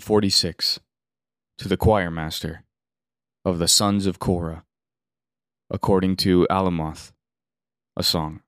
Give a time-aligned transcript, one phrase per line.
[0.00, 0.80] 46
[1.58, 2.64] To the choir master
[3.44, 4.64] of the sons of Korah,
[5.70, 7.12] according to Alamoth,
[7.96, 8.40] a song.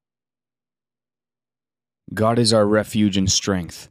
[2.15, 3.91] God is our refuge and strength,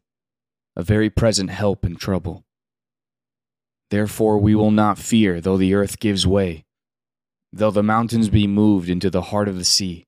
[0.75, 2.43] a very present help in trouble.
[3.91, 6.65] Therefore we will not fear though the earth gives way,
[7.53, 10.05] though the mountains be moved into the heart of the sea,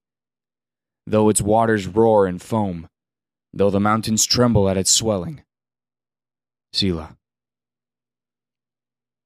[1.06, 2.88] though its waters roar and foam,
[3.54, 5.44] though the mountains tremble at its swelling.
[6.74, 7.16] Selah.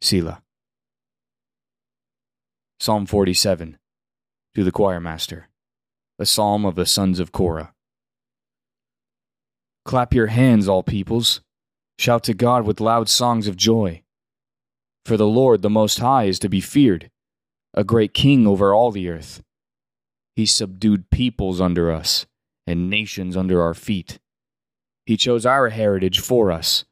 [0.00, 0.42] Selah.
[2.78, 3.78] Psalm 47
[4.54, 5.48] To the choir master,
[6.18, 7.72] a psalm of the sons of Korah.
[9.84, 11.40] Clap your hands, all peoples.
[11.98, 14.02] Shout to God with loud songs of joy.
[15.04, 17.10] For the Lord, the Most High, is to be feared,
[17.72, 19.42] a great king over all the earth.
[20.34, 22.26] He subdued peoples under us
[22.66, 24.18] and nations under our feet.
[25.06, 26.84] He chose our heritage for us,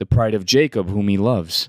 [0.00, 1.68] the pride of Jacob, whom he loves.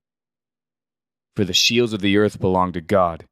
[1.35, 3.25] For the shields of the earth belong to God.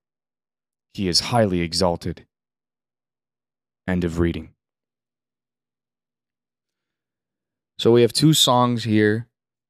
[0.94, 2.26] He is highly exalted.
[3.88, 4.54] End of reading.
[7.78, 9.28] So we have two songs here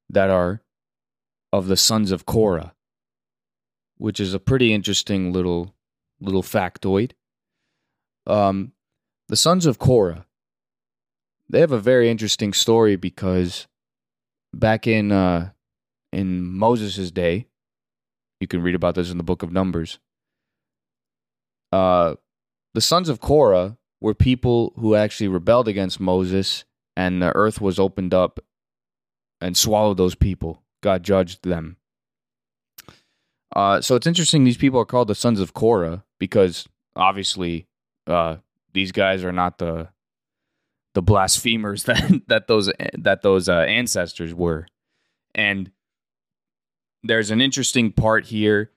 [0.10, 0.62] that are
[1.54, 2.74] of the sons of Korah,
[3.98, 5.76] which is a pretty interesting little
[6.20, 7.12] little factoid.
[8.26, 8.74] Um,
[9.28, 10.26] the sons of Korah,
[11.48, 13.68] they have a very interesting story because
[14.54, 15.52] back in uh,
[16.12, 17.49] in Moses' day,
[18.40, 20.00] you can read about this in the book of Numbers.
[21.72, 22.16] Uh,
[22.74, 26.64] the sons of Korah were people who actually rebelled against Moses,
[26.96, 28.40] and the earth was opened up
[29.42, 30.64] and swallowed those people.
[30.82, 31.78] God judged them.
[33.56, 34.44] Uh, so it's interesting.
[34.44, 37.68] These people are called the sons of Korah because obviously
[38.08, 38.38] uh,
[38.74, 39.90] these guys are not the
[40.96, 44.68] the blasphemers that that those that those uh, ancestors were,
[45.34, 45.72] and
[47.04, 48.72] there's an interesting part here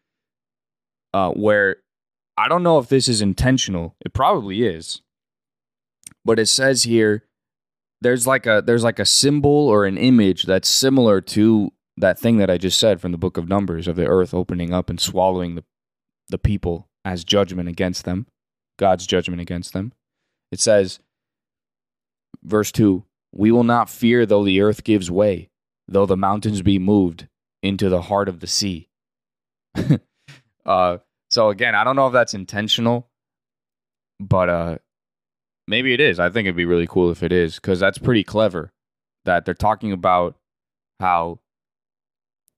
[1.12, 1.76] uh, where
[2.36, 3.94] I don't know if this is intentional.
[4.04, 5.02] It probably is,
[6.24, 7.24] but it says here
[8.00, 12.38] there's like a there's like a symbol or an image that's similar to that thing
[12.38, 15.00] that I just said from the book of Numbers of the earth opening up and
[15.00, 15.64] swallowing the
[16.28, 18.26] the people as judgment against them,
[18.78, 19.92] God's judgment against them.
[20.50, 21.00] It says,
[22.42, 25.50] verse 2 We will not fear though the earth gives way,
[25.86, 27.28] though the mountains be moved
[27.62, 28.88] into the heart of the sea.
[30.66, 30.98] uh,
[31.30, 33.08] so again, I don't know if that's intentional,
[34.20, 34.78] but uh,
[35.66, 36.20] maybe it is.
[36.20, 38.72] I think it'd be really cool if it is because that's pretty clever.
[39.24, 40.36] That they're talking about
[40.98, 41.38] how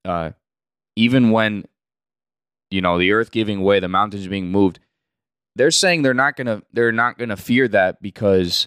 [0.04, 0.30] uh,
[0.96, 1.66] even when
[2.70, 4.80] you know the earth giving way, the mountains being moved,
[5.56, 8.66] they're saying they're not gonna they're not gonna fear that because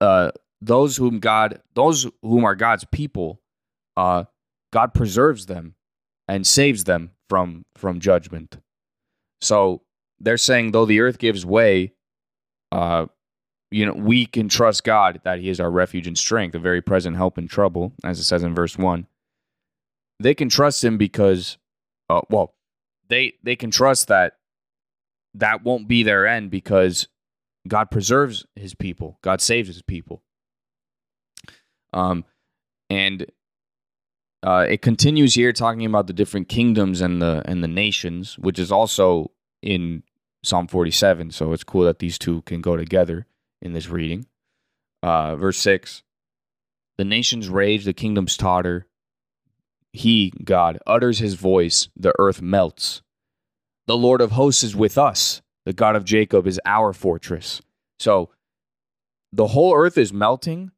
[0.00, 3.40] uh, those whom God those whom are God's people,
[3.96, 4.24] uh,
[4.72, 5.74] God preserves them
[6.28, 8.58] and saves them from from judgment.
[9.40, 9.82] So
[10.18, 11.92] they're saying though the earth gives way,
[12.72, 13.06] uh,
[13.70, 16.82] you know, we can trust God that He is our refuge and strength, a very
[16.82, 19.06] present help in trouble, as it says in verse one.
[20.18, 21.56] They can trust Him because,
[22.08, 22.54] uh, well,
[23.08, 24.34] they they can trust that
[25.34, 27.08] that won't be their end because
[27.66, 30.22] God preserves His people, God saves His people.
[31.92, 32.24] Um,
[32.88, 33.26] and
[34.42, 38.58] uh, it continues here talking about the different kingdoms and the and the nations, which
[38.58, 39.30] is also
[39.62, 40.02] in
[40.42, 41.30] Psalm 47.
[41.30, 43.26] So it's cool that these two can go together
[43.60, 44.26] in this reading.
[45.02, 46.02] Uh, verse 6
[46.96, 48.86] The nations rage, the kingdoms totter.
[49.92, 53.02] He, God, utters his voice, the earth melts.
[53.88, 55.42] The Lord of hosts is with us.
[55.66, 57.60] The God of Jacob is our fortress.
[57.98, 58.30] So
[59.32, 60.70] the whole earth is melting,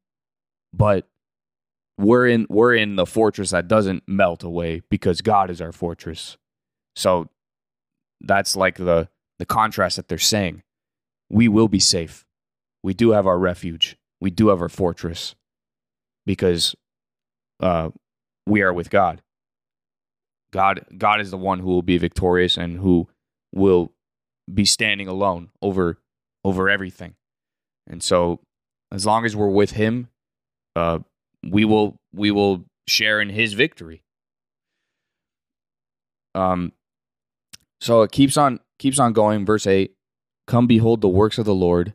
[0.73, 1.07] but
[1.97, 6.37] we're in we're in the fortress that doesn't melt away because God is our fortress.
[6.95, 7.29] So
[8.21, 9.09] that's like the
[9.39, 10.63] the contrast that they're saying.
[11.29, 12.25] We will be safe.
[12.83, 13.97] We do have our refuge.
[14.21, 15.35] We do have our fortress
[16.25, 16.75] because
[17.59, 17.89] uh,
[18.45, 19.21] we are with God.
[20.51, 23.07] God God is the one who will be victorious and who
[23.53, 23.93] will
[24.51, 25.99] be standing alone over
[26.43, 27.15] over everything.
[27.87, 28.39] And so
[28.91, 30.09] as long as we're with him,
[30.75, 30.99] uh,
[31.49, 34.03] we will we will share in his victory.
[36.35, 36.73] Um
[37.81, 39.93] so it keeps on keeps on going verse 8
[40.47, 41.93] come behold the works of the Lord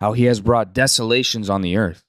[0.00, 2.04] how he has brought desolations on the earth.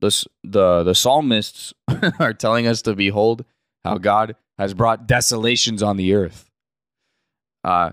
[0.00, 1.72] The the the psalmists
[2.18, 3.44] are telling us to behold
[3.84, 6.50] how God has brought desolations on the earth.
[7.62, 7.92] Uh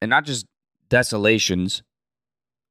[0.00, 0.46] and not just
[0.88, 1.82] desolations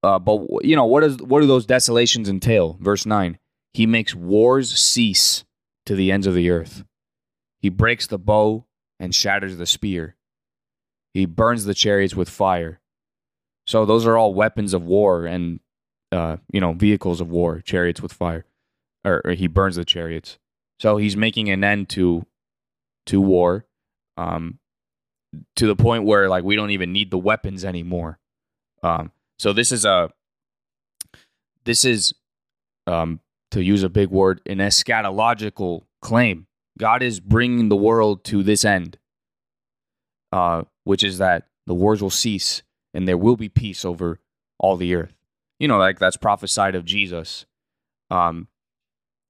[0.02, 2.78] uh, but you know what is what do those desolations entail?
[2.80, 3.38] Verse nine:
[3.74, 5.44] He makes wars cease
[5.86, 6.84] to the ends of the earth.
[7.60, 8.66] He breaks the bow
[9.00, 10.16] and shatters the spear.
[11.14, 12.80] He burns the chariots with fire.
[13.66, 15.60] So those are all weapons of war and
[16.12, 18.46] uh, you know vehicles of war, chariots with fire,
[19.06, 20.40] or, or, he burns the chariots.
[20.80, 22.26] So he's making an end to
[23.06, 23.66] to war,
[24.18, 24.58] um,
[25.56, 28.20] to the point where like we don't even need the weapons anymore.
[28.82, 30.12] Um, so this is a
[31.66, 32.14] this is
[32.88, 33.20] um,
[33.52, 36.48] to use a big word an eschatological claim.
[36.78, 38.98] God is bringing the world to this end,
[40.32, 42.64] uh, which is that the wars will cease
[42.94, 44.20] and there will be peace over
[44.58, 45.14] all the earth.
[45.60, 47.46] You know, like that's prophesied of Jesus.
[48.10, 48.48] Um,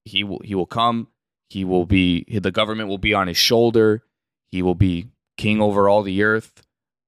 [0.06, 1.07] he will he will come.
[1.50, 4.04] He will be the government will be on his shoulder.
[4.51, 5.07] He will be
[5.38, 6.62] king over all the earth.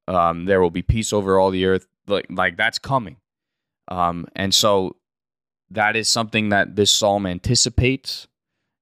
[0.08, 3.18] Um, there will be peace over all the earth like like that's coming.
[3.88, 4.96] Um, and so
[5.72, 8.28] that is something that this psalm anticipates,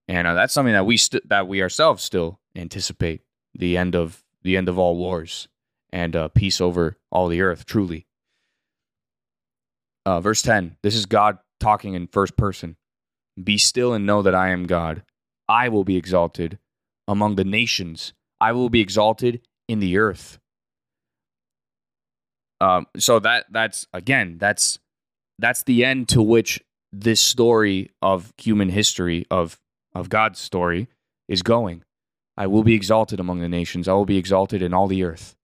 [0.07, 3.21] and uh, that's something that we st- that we ourselves still anticipate
[3.53, 5.47] the end of the end of all wars
[5.91, 7.65] and uh, peace over all the earth.
[7.65, 8.07] Truly.
[10.05, 10.77] Uh, verse ten.
[10.81, 12.75] This is God talking in first person.
[13.41, 15.03] Be still and know that I am God.
[15.47, 16.59] I will be exalted
[17.07, 18.13] among the nations.
[18.41, 20.39] I will be exalted in the earth.
[22.61, 24.79] Um, so that that's again that's
[25.37, 29.59] that's the end to which this story of human history of
[29.93, 30.87] of God's story
[31.27, 31.83] is going.
[32.37, 33.87] I will be exalted among the nations.
[33.87, 35.35] I will be exalted in all the earth.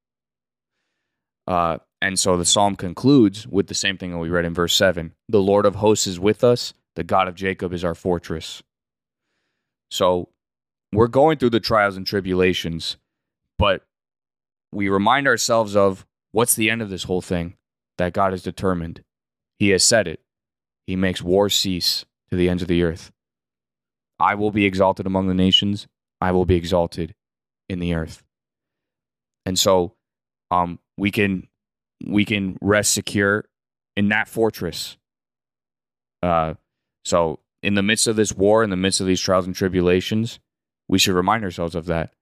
[1.48, 4.76] Uh, and so the psalm concludes with the same thing that we read in verse
[4.76, 8.64] 7 The Lord of hosts is with us, the God of Jacob is our fortress.
[9.90, 10.30] So
[10.92, 12.98] we're going through the trials and tribulations,
[13.58, 13.84] but
[14.72, 17.56] we remind ourselves of What's the end of this whole thing?
[17.98, 19.06] That God has determined.
[19.58, 20.20] He has said it.
[20.88, 23.12] He makes war cease to the ends of the earth.
[24.20, 25.88] I will be exalted among the nations.
[26.22, 27.16] I will be exalted
[27.68, 28.24] in the earth.
[29.46, 29.96] And so
[30.52, 31.48] um, we can
[32.06, 33.46] we can rest secure
[33.96, 34.98] in that fortress.
[36.22, 36.56] Uh,
[37.04, 40.40] so in the midst of this war, in the midst of these trials and tribulations,
[40.88, 42.14] we should remind ourselves of that.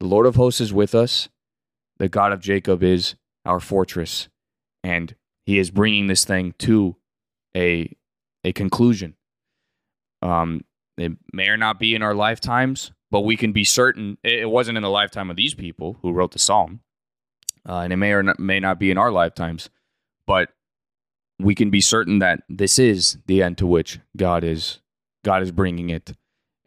[0.00, 1.28] The Lord of hosts is with us.
[1.98, 4.28] The God of Jacob is our fortress,
[4.84, 5.14] and
[5.46, 6.96] he is bringing this thing to
[7.56, 7.96] a
[8.44, 9.14] a conclusion.
[10.22, 10.62] Um,
[10.96, 14.76] it may or not be in our lifetimes, but we can be certain it wasn't
[14.76, 16.80] in the lifetime of these people who wrote the psalm,
[17.68, 19.70] uh, and it may or not, may not be in our lifetimes,
[20.26, 20.50] but
[21.38, 24.80] we can be certain that this is the end to which God is
[25.24, 26.12] God is bringing it,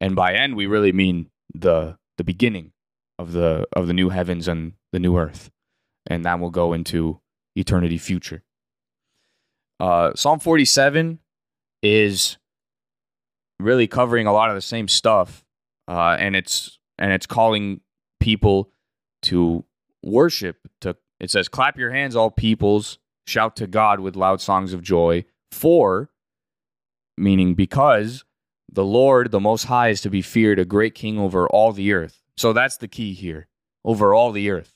[0.01, 2.73] and by end we really mean the the beginning
[3.17, 5.51] of the of the new heavens and the new earth
[6.09, 7.19] and that will go into
[7.55, 8.43] eternity future.
[9.79, 11.19] Uh, Psalm 47
[11.81, 12.37] is
[13.59, 15.45] really covering a lot of the same stuff,
[15.87, 17.81] uh, and it's and it's calling
[18.19, 18.71] people
[19.23, 19.65] to
[20.03, 20.57] worship.
[20.81, 22.99] To it says, "Clap your hands, all peoples!
[23.25, 26.11] Shout to God with loud songs of joy." For,
[27.17, 28.23] meaning because
[28.71, 31.91] the Lord, the Most High, is to be feared, a great King over all the
[31.91, 32.21] earth.
[32.37, 33.47] So that's the key here,
[33.83, 34.75] over all the earth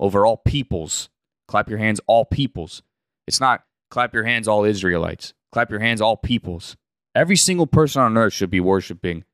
[0.00, 1.10] over all peoples.
[1.46, 2.82] Clap your hands, all peoples.
[3.28, 5.34] It's not clap your hands, all Israelites.
[5.52, 6.76] Clap your hands, all peoples.
[7.14, 9.24] Every single person on earth should be worshiping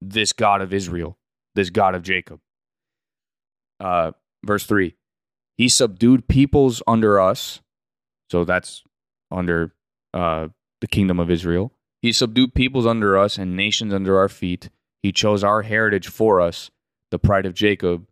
[0.00, 1.18] this God of Israel,
[1.54, 2.40] this God of Jacob.
[3.78, 4.12] Uh,
[4.44, 4.94] verse 3
[5.56, 7.60] He subdued peoples under us.
[8.30, 8.82] So that's
[9.30, 9.74] under
[10.14, 10.48] uh,
[10.80, 11.72] the kingdom of Israel.
[12.00, 14.70] He subdued peoples under us and nations under our feet.
[15.02, 16.70] He chose our heritage for us,
[17.10, 18.08] the pride of Jacob,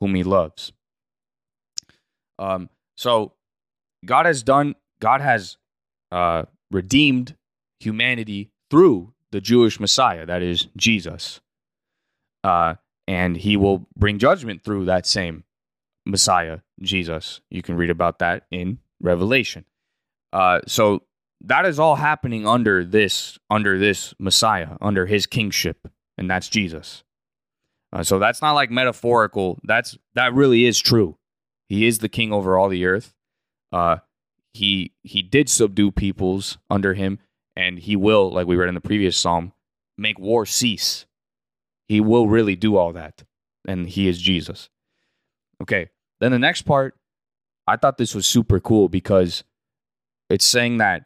[0.00, 0.72] whom he loves.
[2.38, 3.34] Um, so
[4.04, 5.56] God has done, God has
[6.12, 7.36] uh, redeemed
[7.80, 11.40] humanity through the Jewish Messiah, that is Jesus.
[12.42, 12.74] Uh,
[13.06, 15.44] and he will bring judgment through that same
[16.06, 17.40] Messiah, Jesus.
[17.50, 19.64] You can read about that in Revelation.
[20.32, 21.02] Uh, so
[21.42, 27.02] that is all happening under this under this Messiah, under his kingship, and that's Jesus.
[27.92, 29.58] Uh, so that's not like metaphorical.
[29.64, 31.16] That's that really is true.
[31.68, 33.14] He is the king over all the earth.
[33.72, 33.96] Uh,
[34.52, 37.18] he he did subdue peoples under him,
[37.56, 39.52] and he will, like we read in the previous psalm,
[39.96, 41.06] make war cease.
[41.88, 43.24] He will really do all that,
[43.66, 44.68] and he is Jesus.
[45.62, 45.90] Okay,
[46.20, 46.94] then the next part,
[47.66, 49.44] I thought this was super cool because
[50.28, 51.04] it's saying that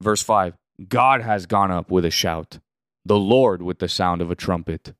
[0.00, 0.54] verse five,
[0.88, 2.58] God has gone up with a shout,
[3.04, 4.94] the Lord with the sound of a trumpet.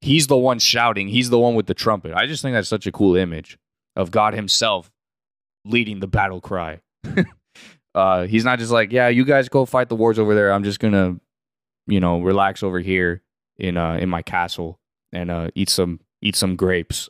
[0.00, 1.08] He's the one shouting.
[1.08, 2.12] He's the one with the trumpet.
[2.12, 3.56] I just think that's such a cool image
[3.94, 4.90] of God Himself
[5.64, 6.80] leading the battle cry.
[7.94, 10.52] uh, he's not just like, yeah, you guys go fight the wars over there.
[10.52, 11.16] I'm just gonna,
[11.86, 13.22] you know, relax over here
[13.58, 14.80] in uh in my castle
[15.12, 17.08] and uh eat some eat some grapes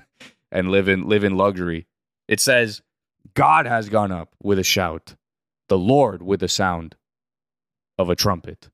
[0.52, 1.86] and live in live in luxury.
[2.28, 2.82] It says,
[3.34, 5.14] God has gone up with a shout,
[5.68, 6.96] the Lord with the sound
[7.98, 8.70] of a trumpet.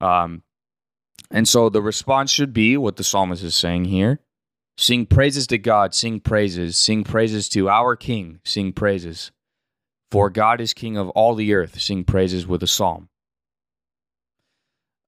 [0.00, 0.42] Um,
[1.30, 4.20] and so the response should be what the psalmist is saying here
[4.78, 9.32] Sing praises to God, sing praises, sing praises to our King, sing praises.
[10.10, 13.08] For God is King of all the earth, sing praises with a psalm.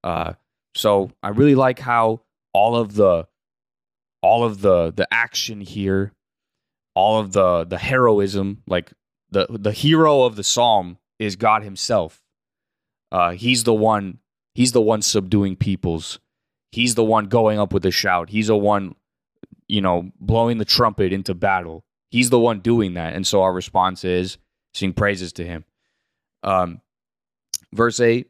[0.05, 0.35] Uh,
[0.75, 2.21] so I really like how
[2.53, 3.27] all of the
[4.23, 6.13] all of the the action here,
[6.95, 8.93] all of the the heroism, like
[9.31, 12.23] the the hero of the psalm is God Himself.
[13.13, 14.19] Uh, he's the one.
[14.55, 16.19] He's the one subduing peoples.
[16.73, 18.31] He's the one going up with a shout.
[18.31, 18.95] He's the one
[19.71, 21.85] you know, blowing the trumpet into battle.
[22.11, 23.15] He's the one doing that.
[23.15, 24.37] And so our response is
[24.75, 25.65] sing praises to him.
[26.43, 26.81] Um,
[27.73, 28.29] verse 8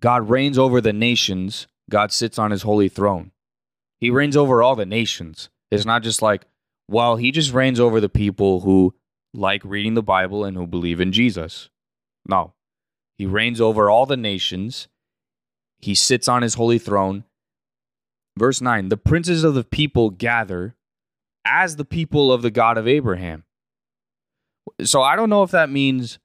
[0.00, 3.32] God reigns over the nations, God sits on his holy throne.
[3.98, 5.48] He reigns over all the nations.
[5.70, 6.46] It's not just like,
[6.88, 8.94] well, he just reigns over the people who
[9.34, 11.68] like reading the Bible and who believe in Jesus.
[12.26, 12.54] No.
[13.16, 14.88] He reigns over all the nations.
[15.78, 17.24] He sits on his holy throne.
[18.38, 20.76] Verse 9 The princes of the people gather
[21.44, 23.44] as the people of the God of Abraham.
[24.82, 26.18] So I don't know if that means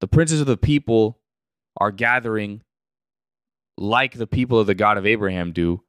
[0.00, 1.18] the princes of the people
[1.78, 2.62] are gathering
[3.78, 5.82] like the people of the God of Abraham do.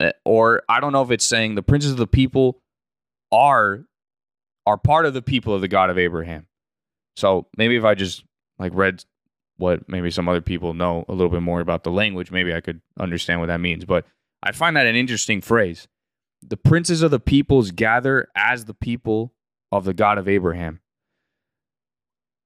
[0.00, 2.62] Eh, or I don't know if it's saying the princes of the people
[3.30, 3.84] are
[4.66, 6.46] are part of the people of the God of Abraham.
[7.16, 8.24] So maybe if I just
[8.58, 9.04] like read
[9.56, 12.60] what maybe some other people know a little bit more about the language, maybe I
[12.60, 13.84] could understand what that means.
[13.84, 14.06] But
[14.42, 15.86] I find that an interesting phrase
[16.42, 19.34] the princes of the peoples gather as the people
[19.72, 20.80] of the God of Abraham.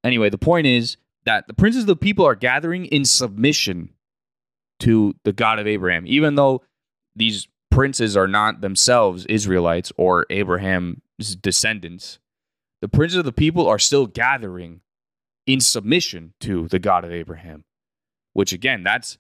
[0.02, 3.90] Anyway, the point is that the princes of the people are gathering in submission
[4.80, 6.62] to the God of Abraham, even though
[7.16, 12.18] these princes are not themselves Israelites or Abraham's descendants.
[12.82, 14.82] The princes of the people are still gathering
[15.46, 17.64] in submission to the God of Abraham,
[18.32, 19.18] which again, that's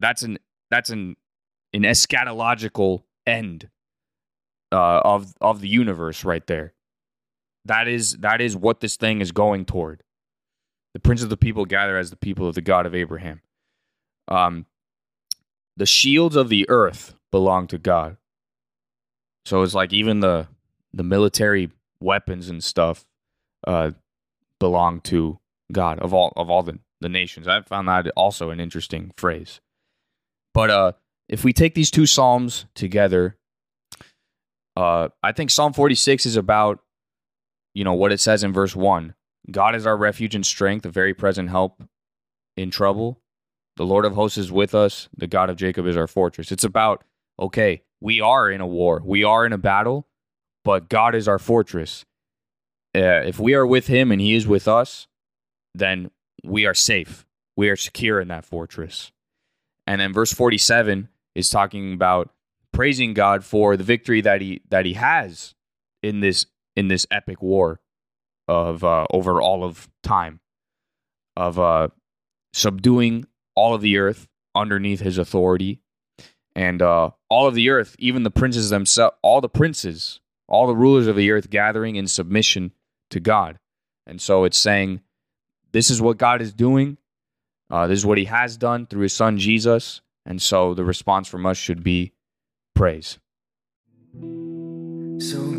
[0.00, 0.38] that's an
[0.70, 1.16] that's an
[1.72, 3.68] an eschatological end
[4.72, 6.72] uh, of of the universe right there.
[7.64, 10.02] That is that is what this thing is going toward.
[10.94, 13.42] The prince of the people gather as the people of the God of Abraham.
[14.26, 14.66] Um,
[15.76, 18.16] the shields of the earth belong to God.
[19.44, 20.48] So it's like even the
[20.92, 23.04] the military weapons and stuff
[23.66, 23.92] uh,
[24.58, 25.38] belong to
[25.72, 27.46] God of all of all the, the nations.
[27.46, 29.60] I found that also an interesting phrase.
[30.54, 30.92] But uh,
[31.28, 33.36] if we take these two psalms together,
[34.76, 36.80] uh, I think Psalm 46 is about,
[37.78, 39.14] you know, what it says in verse 1
[39.52, 41.80] God is our refuge and strength, a very present help
[42.56, 43.20] in trouble.
[43.76, 45.08] The Lord of hosts is with us.
[45.16, 46.50] The God of Jacob is our fortress.
[46.50, 47.04] It's about,
[47.38, 50.08] okay, we are in a war, we are in a battle,
[50.64, 52.04] but God is our fortress.
[52.96, 55.06] Uh, if we are with him and he is with us,
[55.72, 56.10] then
[56.42, 57.24] we are safe.
[57.54, 59.12] We are secure in that fortress.
[59.86, 62.30] And then verse 47 is talking about
[62.72, 65.54] praising God for the victory that he that he has
[66.02, 66.46] in this
[66.78, 67.80] in this epic war
[68.46, 70.38] of uh, over all of time
[71.36, 71.88] of uh,
[72.52, 75.80] subduing all of the earth underneath his authority
[76.54, 80.76] and uh, all of the earth, even the princes themselves, all the princes, all the
[80.76, 82.72] rulers of the earth gathering in submission
[83.10, 83.58] to God.
[84.06, 85.00] And so it's saying,
[85.72, 86.96] this is what God is doing.
[87.70, 90.00] Uh, this is what he has done through his son Jesus.
[90.24, 92.12] And so the response from us should be
[92.74, 93.18] praise.
[95.20, 95.58] So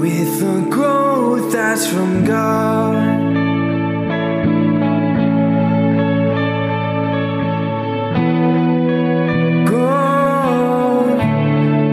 [0.00, 3.30] with the growth that's from God.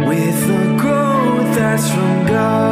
[0.07, 2.68] With the growth that's from God.